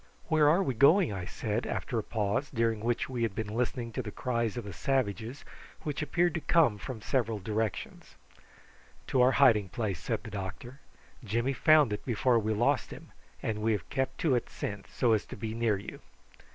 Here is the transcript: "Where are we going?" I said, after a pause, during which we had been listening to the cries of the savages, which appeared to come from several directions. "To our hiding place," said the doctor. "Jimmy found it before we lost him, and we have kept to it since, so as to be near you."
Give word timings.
"Where 0.29 0.49
are 0.49 0.63
we 0.63 0.73
going?" 0.73 1.13
I 1.13 1.25
said, 1.25 1.67
after 1.67 1.99
a 1.99 2.03
pause, 2.03 2.49
during 2.49 2.79
which 2.79 3.07
we 3.07 3.21
had 3.21 3.35
been 3.35 3.53
listening 3.53 3.91
to 3.91 4.01
the 4.01 4.09
cries 4.09 4.57
of 4.57 4.63
the 4.63 4.73
savages, 4.73 5.45
which 5.83 6.01
appeared 6.01 6.33
to 6.33 6.41
come 6.41 6.79
from 6.79 7.03
several 7.03 7.37
directions. 7.37 8.15
"To 9.09 9.21
our 9.21 9.33
hiding 9.33 9.69
place," 9.69 9.99
said 9.99 10.23
the 10.23 10.31
doctor. 10.31 10.79
"Jimmy 11.23 11.53
found 11.53 11.93
it 11.93 12.03
before 12.03 12.39
we 12.39 12.51
lost 12.51 12.89
him, 12.89 13.11
and 13.43 13.61
we 13.61 13.73
have 13.73 13.87
kept 13.91 14.17
to 14.21 14.33
it 14.33 14.49
since, 14.49 14.89
so 14.91 15.13
as 15.13 15.23
to 15.27 15.37
be 15.37 15.53
near 15.53 15.77
you." 15.77 15.99